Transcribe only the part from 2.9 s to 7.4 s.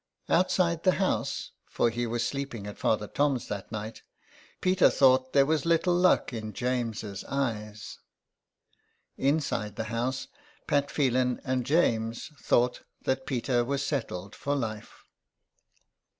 Tom's that night— Peter thought there was little luck in James's